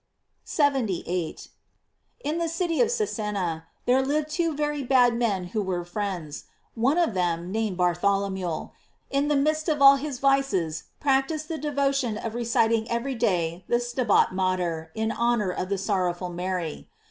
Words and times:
f 0.43 0.49
78.— 0.49 1.49
In 2.25 2.39
the 2.39 2.49
city 2.49 2.81
of 2.81 2.87
Cesena 2.87 3.65
there 3.85 4.01
lived 4.03 4.29
two 4.29 4.55
very 4.55 4.81
bad 4.81 5.13
men 5.15 5.49
who 5.53 5.61
were 5.61 5.85
friends. 5.85 6.45
One 6.73 6.97
of 6.97 7.13
them, 7.13 7.51
named 7.51 7.77
Bartholomew, 7.77 8.69
in 9.11 9.27
the 9.27 9.35
midst 9.35 9.69
of 9.69 9.79
all 9.79 9.97
his 9.97 10.17
vi 10.17 10.41
ces 10.41 10.85
practised 10.99 11.49
the 11.49 11.59
devotion 11.59 12.17
of 12.17 12.33
reciting 12.33 12.89
everyday 12.89 13.63
the 13.67 13.79
"Stabat 13.79 14.31
Mater" 14.31 14.89
in 14.95 15.11
honor 15.11 15.51
of 15.51 15.69
the 15.69 15.77
sorrowful 15.77 16.29
Mary. 16.29 16.89